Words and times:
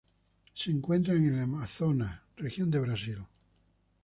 Se 0.55 0.71
encuentran 0.71 1.17
en 1.17 1.35
el 1.35 1.41
Amazonas 1.41 2.21
región 2.35 2.71
de 2.71 2.79
Brasil. 2.79 3.19